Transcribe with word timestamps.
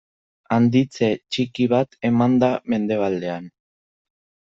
Handitze 0.53 1.09
txiki 1.35 1.67
bat 1.73 1.97
eman 2.09 2.37
da 2.45 2.49
mendebaldean. 2.75 3.47